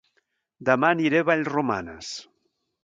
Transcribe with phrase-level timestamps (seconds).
[0.69, 2.13] Dema aniré a Vallromanes